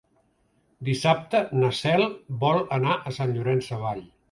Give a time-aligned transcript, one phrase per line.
[0.87, 2.03] Dissabte na Cel
[2.47, 4.05] vol anar a Sant Llorenç Savall.